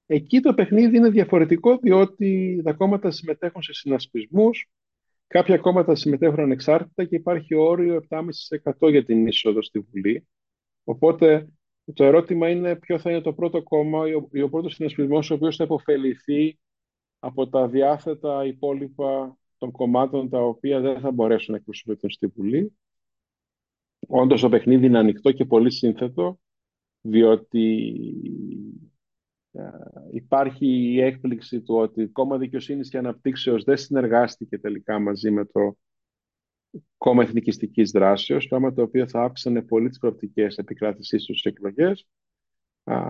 Εκεί 0.09 0.39
το 0.39 0.53
παιχνίδι 0.53 0.97
είναι 0.97 1.09
διαφορετικό 1.09 1.77
διότι 1.77 2.61
τα 2.63 2.73
κόμματα 2.73 3.11
συμμετέχουν 3.11 3.61
σε 3.61 3.73
συνασπισμούς, 3.73 4.69
κάποια 5.27 5.57
κόμματα 5.57 5.95
συμμετέχουν 5.95 6.39
ανεξάρτητα 6.39 7.05
και 7.05 7.15
υπάρχει 7.15 7.55
όριο 7.55 8.05
7,5% 8.09 8.89
για 8.89 9.05
την 9.05 9.27
είσοδο 9.27 9.61
στη 9.61 9.79
Βουλή. 9.79 10.27
Οπότε 10.83 11.47
το 11.93 12.03
ερώτημα 12.03 12.49
είναι 12.49 12.75
ποιο 12.75 12.99
θα 12.99 13.09
είναι 13.09 13.21
το 13.21 13.33
πρώτο 13.33 13.63
κόμμα 13.63 14.07
ή 14.31 14.41
ο, 14.41 14.49
πρώτος 14.49 14.73
συνασπισμός 14.73 15.31
ο 15.31 15.33
οποίος 15.33 15.55
θα 15.55 15.63
υποφεληθεί 15.63 16.59
από 17.19 17.47
τα 17.49 17.67
διάθετα 17.67 18.45
υπόλοιπα 18.45 19.37
των 19.57 19.71
κομμάτων 19.71 20.29
τα 20.29 20.39
οποία 20.39 20.79
δεν 20.79 20.99
θα 20.99 21.11
μπορέσουν 21.11 21.51
να 21.51 21.57
εκπροσωπηθούν 21.57 22.09
στη 22.09 22.27
Βουλή. 22.27 22.77
Όντως 24.07 24.41
το 24.41 24.49
παιχνίδι 24.49 24.85
είναι 24.85 24.97
ανοιχτό 24.97 25.31
και 25.31 25.45
πολύ 25.45 25.71
σύνθετο, 25.71 26.39
διότι 27.01 27.95
ε, 29.51 29.69
υπάρχει 30.11 30.67
η 30.67 31.01
έκπληξη 31.01 31.61
του 31.61 31.75
ότι 31.75 32.05
το 32.05 32.11
κόμμα 32.11 32.37
δικαιοσύνης 32.37 32.89
και 32.89 32.97
αναπτύξεως 32.97 33.63
δεν 33.63 33.77
συνεργάστηκε 33.77 34.59
τελικά 34.59 34.99
μαζί 34.99 35.31
με 35.31 35.45
το 35.45 35.77
κόμμα 36.97 37.23
εθνικιστικής 37.23 37.91
δράσεως, 37.91 38.47
πράγμα 38.47 38.73
το 38.73 38.81
οποίο 38.81 39.07
θα 39.07 39.21
άφησαν 39.21 39.65
πολύ 39.65 39.89
τις 39.89 39.99
προοπτικές 39.99 40.57
επικράτησής 40.57 41.23
τους 41.25 41.39
στις 41.39 41.51
εκλογές. 41.51 42.07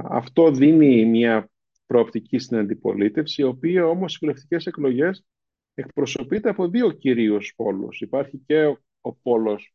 Αυτό 0.04 0.52
δίνει 0.52 1.06
μια 1.06 1.50
προοπτική 1.86 2.38
στην 2.38 2.58
αντιπολίτευση, 2.58 3.42
η 3.42 3.46
οποία 3.46 3.86
όμως 3.88 4.12
στις 4.12 4.20
βουλευτικές 4.22 4.66
εκλογές 4.66 5.26
εκπροσωπείται 5.74 6.50
από 6.50 6.68
δύο 6.68 6.92
κυρίως 6.92 7.54
πόλους. 7.56 8.02
Υπάρχει 8.02 8.38
και 8.46 8.66
ο, 8.66 8.78
ο 9.02 9.14
πόλος 9.14 9.74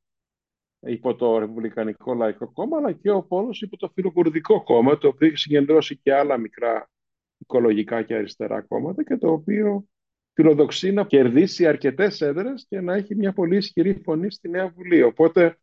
υπό 0.81 1.15
το 1.15 1.39
Ρεπουμπλικανικό 1.39 2.15
Λαϊκό 2.15 2.53
Κόμμα, 2.53 2.77
αλλά 2.77 2.93
και 2.93 3.11
ο 3.11 3.23
πόλος 3.23 3.63
υπό 3.63 3.77
το 3.77 3.89
Φιλοκουρδικό 3.89 4.63
Κόμμα, 4.63 4.99
το 4.99 5.09
οποίο 5.09 5.27
έχει 5.27 5.37
συγκεντρώσει 5.37 5.97
και 5.97 6.15
άλλα 6.15 6.39
μικρά 6.39 6.91
οικολογικά 7.39 8.03
και 8.03 8.15
αριστερά 8.15 8.61
κόμματα 8.61 9.03
και 9.05 9.17
το 9.17 9.33
οποίο 9.33 9.87
φιλοδοξεί 10.33 10.93
να 10.93 11.05
κερδίσει 11.05 11.67
αρκετές 11.67 12.21
έδρες 12.21 12.67
και 12.69 12.81
να 12.81 12.95
έχει 12.95 13.15
μια 13.15 13.33
πολύ 13.33 13.57
ισχυρή 13.57 14.01
φωνή 14.05 14.31
στη 14.31 14.49
Νέα 14.49 14.69
Βουλή. 14.69 15.03
Οπότε 15.03 15.57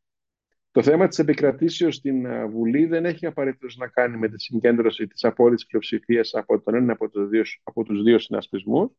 το 0.72 0.84
θέμα 0.84 1.08
της 1.08 1.20
επικρατήσεως 1.20 1.96
στην 1.96 2.26
ε, 2.26 2.46
Βουλή 2.46 2.86
δεν 2.86 3.06
έχει 3.06 3.26
απαραίτητος 3.26 3.78
να 3.78 3.88
κάνει 3.88 4.18
με 4.18 4.30
τη 4.30 4.42
συγκέντρωση 4.42 5.08
της 5.08 5.24
απόλυτης 5.24 5.66
πλειοψηφίας 5.66 6.34
από 6.34 6.62
τον 6.62 6.76
ένα 6.76 6.94
από, 6.94 7.10
δύο, 7.30 7.44
από 7.64 7.84
τους 7.84 8.04
δύο 8.04 8.20
συνασπισμούς. 8.20 8.92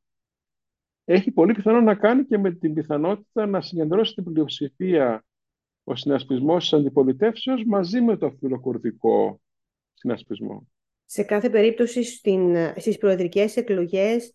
Έχει 1.04 1.30
πολύ 1.30 1.52
πιθανό 1.52 1.80
να 1.80 1.94
κάνει 1.94 2.24
και 2.24 2.38
με 2.38 2.52
την 2.52 2.74
πιθανότητα 2.74 3.46
να 3.46 3.60
συγκεντρώσει 3.60 4.14
την 4.14 4.24
πλειοψηφία 4.24 5.24
ο 5.84 5.96
συνασπισμός 5.96 6.62
της 6.62 6.72
αντιπολιτεύσεως 6.72 7.64
μαζί 7.64 8.00
με 8.00 8.16
το 8.16 8.30
φιλοκουρδικό 8.38 9.40
συνασπισμό. 9.94 10.68
Σε 11.04 11.22
κάθε 11.22 11.50
περίπτωση 11.50 12.02
στην, 12.02 12.54
ε, 12.54 12.74
στις 12.76 12.98
προεδρικές 12.98 13.56
εκλογές 13.56 14.32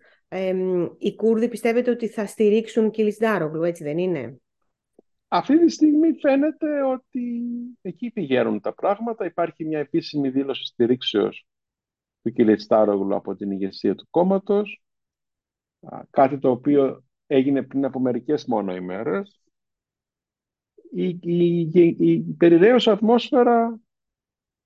οι 0.97 1.15
Κούρδοι 1.15 1.47
πιστεύετε 1.47 1.91
ότι 1.91 2.07
θα 2.07 2.25
στηρίξουν 2.25 2.91
Κιλισδάρογλου, 2.91 3.63
έτσι 3.63 3.83
δεν 3.83 3.97
είναι; 3.97 4.39
Αυτή 5.27 5.59
τη 5.59 5.71
στιγμή 5.71 6.13
φαίνεται 6.13 6.83
ότι 6.83 7.43
εκεί 7.81 8.11
πηγαίνουν 8.11 8.61
τα 8.61 8.73
πράγματα. 8.73 9.25
Υπάρχει 9.25 9.65
μια 9.65 9.79
επίσημη 9.79 10.29
δήλωση 10.29 10.65
στηρίξεως 10.65 11.47
του 12.21 12.31
Κιλιστάρογλου 12.31 13.15
από 13.15 13.35
την 13.35 13.51
ηγεσία 13.51 13.95
του 13.95 14.07
κόμματος. 14.09 14.83
Κάτι 16.09 16.39
το 16.39 16.49
οποίο 16.49 17.03
έγινε 17.27 17.63
πριν 17.63 17.85
από 17.85 17.99
μερικές 17.99 18.45
μόνο 18.45 18.75
ημέρες. 18.75 19.41
Η, 20.91 21.19
η, 21.21 21.59
η, 21.59 21.97
η 21.97 22.35
ατμόσφαιρα 22.85 23.79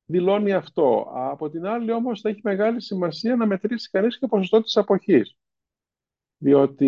δηλώνει 0.06 0.54
αυτό. 0.54 1.08
Από 1.14 1.50
την 1.50 1.66
άλλη 1.66 1.92
όμως 1.92 2.22
θα 2.22 2.30
έχει 2.30 2.42
μεγάλη 2.44 2.82
σημασία 2.82 3.36
να 3.36 3.46
μετρήσει 3.46 3.90
κανείς 3.90 4.14
και 4.14 4.20
το 4.20 4.28
ποσοστό 4.28 4.62
της 4.62 4.78
αποχής 4.78 5.38
διότι 6.40 6.88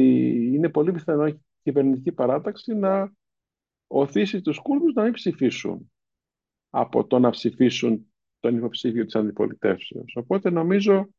είναι 0.53 0.70
πολύ 0.70 0.91
πιθανό 0.91 1.25
η 1.27 1.39
κυβερνητική 1.62 2.12
παράταξη 2.12 2.74
να 2.74 3.13
οθήσει 3.88 4.41
τους 4.41 4.60
Κούρδους 4.60 4.93
να 4.93 5.03
μην 5.03 5.13
ψηφίσουν 5.13 5.91
από 6.70 7.08
το 7.08 7.20
να 7.20 7.29
ψηφίσουν 7.29 8.13
τον 8.39 8.58
υποψήφιο 8.58 9.05
της 9.05 9.15
αντιπολιτεύσεως. 9.15 10.15
Οπότε 10.15 10.50
νομίζω 10.50 11.10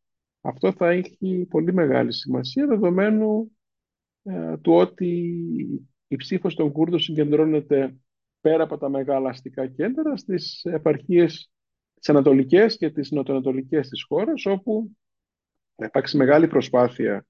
αυτό 0.41 0.73
θα 0.73 0.91
έχει 0.91 1.47
πολύ 1.51 1.73
μεγάλη 1.73 2.13
σημασία 2.13 2.67
δεδομένου 2.67 3.57
ε, 4.23 4.57
του 4.57 4.73
ότι 4.73 5.17
η 6.09 6.17
ψήφος 6.17 6.55
των 6.55 6.73
Κούρδων 6.73 7.01
συγκεντρώνεται 7.01 7.97
πέρα 8.41 8.63
από 8.63 8.79
τα 8.79 8.89
μεγάλα 8.89 9.29
αστικά 9.29 9.67
κέντρα 9.67 10.17
στις 10.17 10.65
επαρχίες 10.65 11.51
τις 11.95 12.09
ανατολικές 12.09 12.77
και 12.77 12.91
τις 12.91 13.11
νοτιοανατολικές 13.11 13.89
της 13.89 14.05
χώρας 14.05 14.47
όπου 14.47 14.91
θα 15.75 15.85
υπάρξει 15.85 16.17
μεγάλη 16.17 16.49
προσπάθεια 16.49 17.27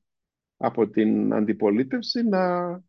από 0.65 0.89
την 0.89 1.35
αντιπολίτευση 1.35 2.23
να 2.23 2.81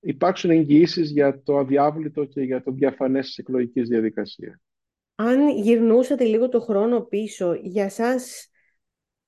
υπάρξουν 0.00 0.50
εγγυήσεις 0.50 1.10
για 1.10 1.42
το 1.42 1.58
αδιάβλητο 1.58 2.24
και 2.24 2.40
για 2.40 2.62
το 2.62 2.72
διαφανές 2.72 3.26
της 3.26 3.38
εκλογικής 3.38 3.88
διαδικασίας. 3.88 4.56
Αν 5.14 5.48
γυρνούσατε 5.48 6.24
λίγο 6.24 6.48
το 6.48 6.60
χρόνο 6.60 7.00
πίσω, 7.00 7.54
για 7.62 7.88
σας 7.88 8.48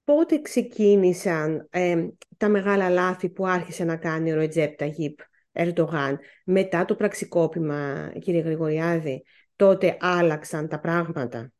πότε 0.05 0.41
ξεκίνησαν 0.41 1.69
ε, 1.71 2.09
τα 2.37 2.49
μεγάλα 2.49 2.89
λάθη 2.89 3.29
που 3.29 3.47
άρχισε 3.47 3.85
να 3.85 3.97
κάνει 3.97 4.33
ο 4.33 4.37
Ρετζέπ 4.37 4.77
Ταγίπ 4.77 5.19
Ερντογάν 5.53 6.19
μετά 6.45 6.85
το 6.85 6.95
πραξικόπημα, 6.95 8.13
κύριε 8.19 8.41
Γρηγοριάδη, 8.41 9.25
τότε 9.57 9.97
άλλαξαν 10.01 10.69
τα 10.69 10.81
πράγματα; 10.81 11.53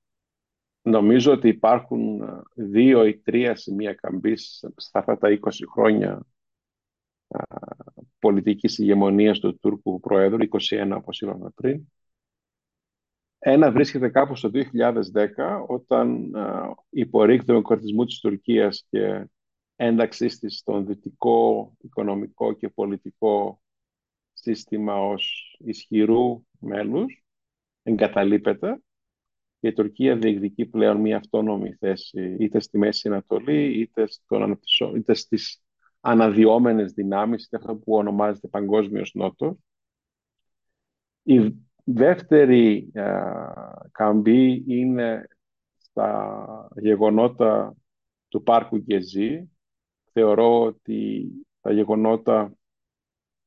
Νομίζω 0.87 1.33
ότι 1.33 1.49
υπάρχουν 1.49 2.23
ε, 2.23 2.43
δύο 2.55 3.07
ή 3.07 3.19
τρία 3.19 3.57
σημεία 3.57 3.95
καμπής 3.95 4.65
στα 4.77 4.99
αυτά 4.99 5.19
τα 5.19 5.39
20 5.41 5.51
χρόνια 5.73 6.27
ε, 7.29 7.39
πολιτικής 8.19 8.79
ηγεμονίας 8.79 9.39
του 9.39 9.59
Τούρκου 9.59 10.01
Προέδρου, 10.01 10.45
21 10.51 10.93
όπως 10.97 11.21
είπαμε 11.21 11.51
πριν. 11.55 11.87
Ένα 13.39 13.71
βρίσκεται 13.73 14.09
κάπου 14.09 14.37
στο 14.37 14.51
2010, 14.53 14.63
όταν 15.67 16.35
ε, 16.35 16.71
η 16.91 17.07
πορεία 17.07 17.39
του 17.39 17.45
δημοκρατισμού 17.45 18.05
της 18.05 18.21
Τουρκίας 18.21 18.87
και 18.91 19.29
ένταξής 19.77 20.39
της 20.39 20.59
στον 20.59 20.87
δυτικό 20.87 21.73
οικονομικό 21.81 22.53
και 22.53 22.69
πολιτικό 22.69 23.61
σύστημα 24.33 24.95
ως 24.95 25.57
ισχυρού 25.65 26.45
μέλους 26.59 27.25
εγκαταλείπεται 27.83 28.81
και 29.67 29.73
η 29.73 29.75
Τουρκία 29.75 30.17
διεκδικεί 30.17 30.67
πλέον 30.67 31.01
μια 31.01 31.17
αυτόνομη 31.17 31.73
θέση 31.73 32.37
είτε 32.39 32.61
στη 32.61 32.79
Μέση 32.79 33.09
Ανατολή 33.09 33.81
είτε, 33.81 34.07
στον 34.07 34.61
είτε 34.95 35.15
στις 35.15 35.63
αναδυόμενες 36.01 36.93
δυνάμεις, 36.93 37.45
είτε 37.45 37.57
αυτό 37.57 37.77
που 37.77 37.95
ονομάζεται 37.95 38.49
Παγκόσμιος 38.49 39.15
Νότος. 39.15 39.57
Η 41.23 41.55
δεύτερη 41.85 42.93
καμπή 43.93 44.65
είναι 44.67 45.29
στα 45.77 46.69
γεγονότα 46.77 47.77
του 48.29 48.43
πάρκου 48.43 48.77
Γκεζή. 48.77 49.51
Θεωρώ 50.13 50.63
ότι 50.63 51.29
τα 51.61 51.73
γεγονότα 51.73 52.57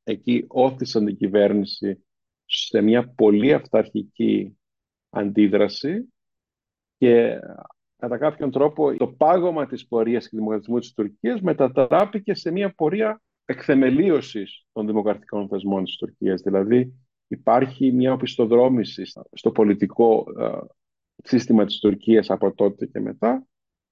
εκεί 0.03 0.45
όθησαν 0.47 1.05
την 1.05 1.17
κυβέρνηση 1.17 2.05
σε 2.45 2.81
μια 2.81 3.13
πολύ 3.13 3.53
αυταρχική 3.53 4.58
αντίδραση 5.09 6.13
και 6.97 7.39
κατά 7.97 8.17
κάποιον 8.17 8.51
τρόπο 8.51 8.95
το 8.97 9.07
πάγωμα 9.07 9.65
της 9.65 9.87
πορείας 9.87 10.29
και 10.29 10.37
δημοκρατισμού 10.37 10.79
της 10.79 10.93
Τουρκίας 10.93 11.41
μετατράπηκε 11.41 12.33
σε 12.33 12.51
μια 12.51 12.73
πορεία 12.73 13.21
εκθεμελίωσης 13.45 14.65
των 14.71 14.85
δημοκρατικών 14.85 15.47
θεσμών 15.47 15.83
της 15.83 15.95
Τουρκίας. 15.95 16.41
Δηλαδή 16.41 16.93
υπάρχει 17.27 17.91
μια 17.91 18.13
οπισθοδρόμηση 18.13 19.03
στο 19.31 19.51
πολιτικό 19.51 20.25
ε, 20.39 20.57
σύστημα 21.23 21.65
της 21.65 21.79
Τουρκίας 21.79 22.29
από 22.29 22.53
τότε 22.53 22.85
και 22.85 22.99
μετά. 22.99 23.47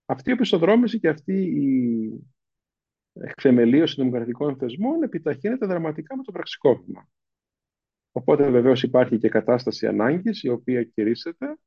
Αυτή 0.05 0.29
η 0.29 0.33
οπισθοδρόμηση 0.33 0.99
και 0.99 1.07
αυτή 1.07 1.33
η 1.41 2.11
εκθεμελίωση 3.13 3.95
των 3.95 4.05
δημοκρατικών 4.05 4.57
θεσμών 4.57 5.03
επιταχύνεται 5.03 5.65
δραματικά 5.65 6.17
με 6.17 6.23
το 6.23 6.31
πραξικόπημα. 6.31 7.07
Οπότε 8.17 8.49
βεβαίως 8.49 8.83
υπάρχει 8.83 9.17
και 9.17 9.29
κατάσταση 9.29 9.87
ανάγκης 9.87 10.43
η 10.43 10.49
οποία 10.49 10.83
κηρύσσεται 10.83 11.57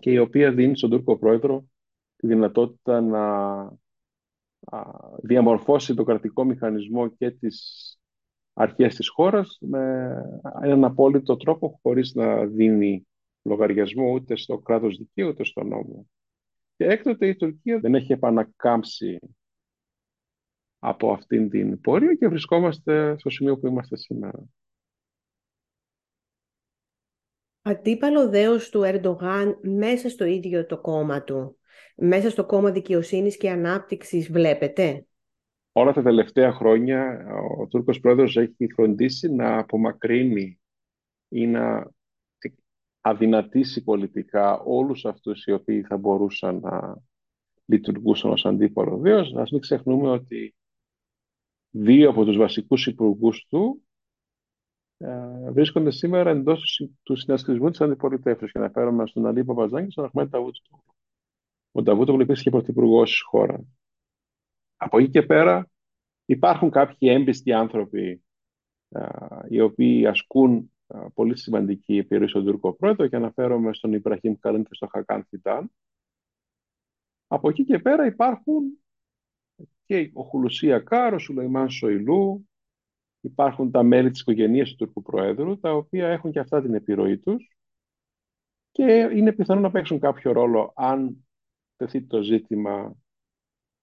και 0.00 0.10
η 0.10 0.18
οποία 0.18 0.52
δίνει 0.52 0.76
στον 0.76 0.90
Τούρκο 0.90 1.18
Πρόεδρο 1.18 1.64
τη 2.16 2.26
δυνατότητα 2.26 3.00
να 3.00 3.24
διαμορφώσει 5.22 5.94
το 5.94 6.04
κρατικό 6.04 6.44
μηχανισμό 6.44 7.08
και 7.08 7.30
τις 7.30 7.98
αρχές 8.52 8.94
της 8.94 9.08
χώρας 9.08 9.58
με 9.60 10.14
έναν 10.62 10.84
απόλυτο 10.84 11.36
τρόπο 11.36 11.78
χωρίς 11.82 12.14
να 12.14 12.46
δίνει 12.46 13.06
λογαριασμό 13.42 14.12
ούτε 14.12 14.36
στο 14.36 14.58
κράτος 14.58 14.96
δικαίου 14.96 15.28
ούτε 15.28 15.44
στο 15.44 15.62
νόμο. 15.62 16.06
Και 16.76 16.84
έκτοτε 16.84 17.26
η 17.26 17.36
Τουρκία 17.36 17.80
δεν 17.80 17.94
έχει 17.94 18.12
επανακάμψει 18.12 19.18
από 20.78 21.12
αυτήν 21.12 21.50
την 21.50 21.80
πορεία 21.80 22.14
και 22.14 22.28
βρισκόμαστε 22.28 23.18
στο 23.18 23.30
σημείο 23.30 23.58
που 23.58 23.66
είμαστε 23.66 23.96
σήμερα. 23.96 24.44
Αντίπαλο 27.66 28.28
δέος 28.28 28.70
του 28.70 28.82
Ερντογάν 28.84 29.58
μέσα 29.62 30.08
στο 30.08 30.24
ίδιο 30.24 30.66
το 30.66 30.80
κόμμα 30.80 31.22
του, 31.22 31.58
μέσα 31.96 32.30
στο 32.30 32.46
κόμμα 32.46 32.70
δικαιοσύνης 32.70 33.36
και 33.36 33.50
ανάπτυξης 33.50 34.32
βλέπετε. 34.32 35.06
Όλα 35.72 35.92
τα 35.92 36.02
τελευταία 36.02 36.52
χρόνια 36.52 37.26
ο 37.58 37.66
Τούρκος 37.66 38.00
πρόεδρος 38.00 38.36
έχει 38.36 38.72
φροντίσει 38.74 39.32
να 39.32 39.58
απομακρύνει 39.58 40.60
ή 41.28 41.46
να 41.46 41.90
αδυνατήσει 43.00 43.84
πολιτικά 43.84 44.58
όλους 44.58 45.04
αυτούς 45.04 45.44
οι 45.44 45.52
οποίοι 45.52 45.82
θα 45.82 45.96
μπορούσαν 45.96 46.60
να 46.60 46.96
λειτουργούσαν 47.64 48.30
ως 48.30 48.44
αντίπαλο 48.44 48.96
δέος. 48.96 49.34
Ας 49.36 49.50
μην 49.50 49.60
ξεχνούμε 49.60 50.10
ότι 50.10 50.54
δύο 51.70 52.10
από 52.10 52.24
τους 52.24 52.36
βασικούς 52.36 52.86
υπουργούς 52.86 53.46
του 53.48 53.78
ε, 53.82 53.83
βρίσκονται 55.50 55.90
σήμερα 55.90 56.30
εντός 56.30 56.88
του 57.02 57.16
συνασπισμού 57.16 57.70
της 57.70 57.80
αντιπολιτεύσεω. 57.80 58.48
Και 58.48 58.58
αναφέρομαι 58.58 59.06
στον 59.06 59.26
Αλή 59.26 59.44
Παπαζάκη 59.44 59.84
και 59.84 59.90
στον 59.90 60.04
Αχμέτ 60.04 60.30
Ταβούτο. 60.30 60.60
Ο 61.72 61.82
Ταβούτο 61.82 62.20
υπήρξε 62.20 62.42
και 62.42 62.50
πρωθυπουργός 62.50 63.10
της 63.10 63.20
χώρας. 63.22 63.60
Από 64.76 64.98
εκεί 64.98 65.10
και 65.10 65.22
πέρα 65.22 65.68
υπάρχουν 66.24 66.70
κάποιοι 66.70 67.08
έμπιστοι 67.12 67.52
άνθρωποι 67.52 68.24
ε, 68.88 69.06
οι 69.48 69.60
οποίοι 69.60 70.06
ασκούν 70.06 70.72
ε, 70.86 71.06
πολύ 71.14 71.38
σημαντική 71.38 71.96
επιρροή 71.96 72.28
στον 72.28 72.44
Τούρκο 72.44 72.72
πρόεδρο 72.72 73.08
και 73.08 73.16
αναφέρομαι 73.16 73.74
στον 73.74 73.92
Ιμπραχήμ 73.92 74.34
Καλίν 74.40 74.64
και 74.64 74.74
στον 74.74 74.88
Χακάν 74.88 75.26
Φιτάν. 75.28 75.70
Από 77.26 77.48
εκεί 77.48 77.64
και 77.64 77.78
πέρα 77.78 78.06
υπάρχουν 78.06 78.78
και 79.84 80.10
ο 80.14 80.22
Χουλουσία 80.22 80.78
Κάρος, 80.78 81.22
ο 81.22 81.24
Σουλεϊμάν 81.24 81.70
Σοϊλού, 81.70 82.48
υπάρχουν 83.26 83.70
τα 83.70 83.82
μέλη 83.82 84.10
της 84.10 84.20
οικογένειας 84.20 84.68
του 84.68 84.76
Τούρκου 84.76 85.02
Προέδρου, 85.02 85.58
τα 85.58 85.72
οποία 85.72 86.08
έχουν 86.08 86.32
και 86.32 86.38
αυτά 86.38 86.62
την 86.62 86.74
επιρροή 86.74 87.18
τους 87.18 87.48
και 88.70 89.10
είναι 89.14 89.32
πιθανό 89.32 89.60
να 89.60 89.70
παίξουν 89.70 90.00
κάποιο 90.00 90.32
ρόλο 90.32 90.72
αν 90.76 91.26
τεθεί 91.76 92.02
το 92.02 92.22
ζήτημα 92.22 92.96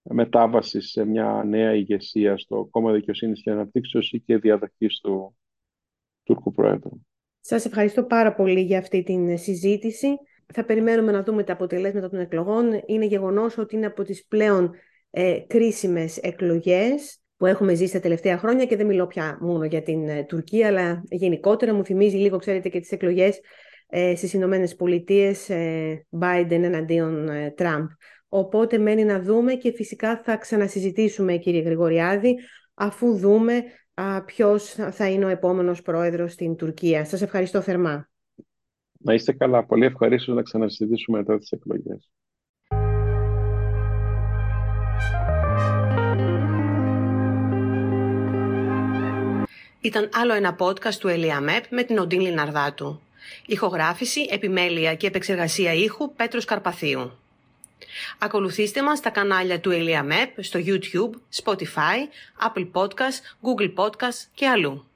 μετάβασης 0.02 0.90
σε 0.92 1.06
μια 1.06 1.44
νέα 1.46 1.74
ηγεσία 1.74 2.38
στο 2.38 2.68
κόμμα 2.72 2.92
δικαιοσύνης 2.92 3.42
και 3.42 3.52
αναπτύξεως 3.52 4.12
ή 4.12 4.20
και 4.20 4.38
διαδοχής 4.38 5.00
του 5.00 5.36
Τούρκου 6.24 6.52
Προέδρου. 6.52 7.02
Σας 7.40 7.66
ευχαριστώ 7.66 8.04
πάρα 8.04 8.34
πολύ 8.34 8.62
για 8.62 8.78
αυτή 8.78 9.04
την 9.04 9.38
συζήτηση. 9.38 10.08
Θα 10.54 10.66
περιμένουμε 10.66 11.12
να 11.12 11.24
δούμε 11.24 11.44
τα 11.44 11.54
αποτελέσματα 11.54 12.10
των 12.10 12.20
εκλογών. 12.20 12.82
Είναι 12.86 13.06
γεγονός 13.06 13.58
ότι 13.58 13.76
είναι 13.76 13.86
από 13.86 14.04
τις 14.04 14.26
πλέον 14.26 14.72
ε, 15.10 15.40
κρίσιμες 15.48 16.18
εκλογές 16.18 17.21
που 17.42 17.48
έχουμε 17.48 17.74
ζήσει 17.74 17.94
τα 17.94 18.00
τελευταία 18.00 18.38
χρόνια 18.38 18.66
και 18.66 18.76
δεν 18.76 18.86
μιλώ 18.86 19.08
πια 19.08 19.38
μόνο 19.42 19.66
για 19.66 19.82
την 19.82 20.08
ε, 20.08 20.24
Τουρκία, 20.24 20.68
αλλά 20.68 21.04
γενικότερα 21.10 21.74
μου 21.74 21.86
θυμίζει 21.86 22.16
λίγο, 22.16 22.38
ξέρετε, 22.38 22.70
και 22.70 22.80
τις 22.80 22.92
εκλογές 22.92 23.40
ε, 23.88 24.16
στις 24.16 24.34
Ηνωμένες 24.34 24.76
Πολιτείες 24.76 25.50
ε, 25.50 26.06
Biden 26.20 26.50
εναντίον 26.50 27.30
ε, 27.30 27.52
Τραμπ. 27.52 27.88
Οπότε 28.30 28.78
μένει 28.78 29.04
να 29.04 29.22
δούμε 29.22 29.54
και 29.54 29.72
φυσικά 29.72 30.22
θα 30.24 30.38
ξανασυζητήσουμε, 30.38 31.38
κύριε 31.38 31.62
Γρηγοριάδη, 31.62 32.36
αφού 32.74 33.18
δούμε 33.18 33.64
α, 33.94 34.24
ποιος 34.24 34.76
θα 34.92 35.10
είναι 35.10 35.26
ο 35.26 35.30
επόμενος 35.30 35.82
πρόεδρος 35.82 36.32
στην 36.32 36.56
Τουρκία. 36.56 37.06
Σας 37.06 37.22
ευχαριστώ 37.22 37.62
θερμά. 37.62 38.10
Να 38.98 39.14
είστε 39.14 39.32
καλά. 39.34 39.66
Πολύ 39.66 39.86
ευχαρίστως 39.86 40.36
να 40.36 40.42
ξανασυζητήσουμε 40.42 41.18
μετά 41.18 41.38
τις 41.38 41.52
εκλογές. 41.52 42.12
Ήταν 49.82 50.10
άλλο 50.14 50.34
ένα 50.34 50.56
podcast 50.60 50.94
του 50.94 51.08
Ελιαμέπ 51.08 51.64
με 51.70 51.84
την 51.84 51.98
Οντίν 51.98 52.22
Λιναρδάτου. 52.22 53.02
Ηχογράφηση, 53.46 54.28
επιμέλεια 54.30 54.96
και 54.96 55.08
επεξεργασία 55.08 55.74
ήχου 55.74 56.14
Πέτρος 56.14 56.46
Καρπαθίου. 56.46 57.12
Ακολουθήστε 58.20 58.84
μας 58.84 58.98
στα 58.98 59.10
κανάλια 59.10 59.60
του 59.60 59.72
Ελιαμέπ 59.72 60.44
στο 60.44 60.60
YouTube, 60.66 61.42
Spotify, 61.44 61.98
Apple 62.48 62.72
Podcast, 62.72 63.22
Google 63.42 63.74
Podcast 63.76 64.28
και 64.34 64.48
αλλού. 64.48 64.91